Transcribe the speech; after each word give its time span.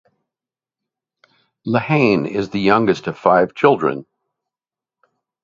Lehane 1.63 2.27
is 2.27 2.49
the 2.49 2.59
youngest 2.59 3.05
of 3.05 3.15
five 3.19 3.53
children. 3.53 4.07